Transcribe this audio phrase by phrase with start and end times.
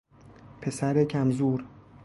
[0.61, 1.63] پسر کم زور